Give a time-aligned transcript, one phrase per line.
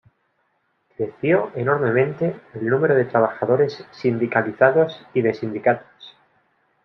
[0.97, 6.17] Creció enormemente el número de trabajadores sindicalizados y de sindicatos.